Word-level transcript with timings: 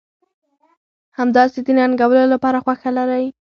همداسې 1.19 1.59
د 1.65 1.67
ننګولو 1.77 2.25
لپاره 2.33 2.57
خوښه 2.63 2.89
لرئ. 2.97 3.25